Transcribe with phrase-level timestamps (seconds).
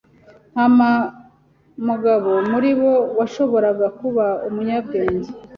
[0.53, 0.65] nta
[1.87, 5.29] mugabo muri bo washoboraga kuba umunyabwenge.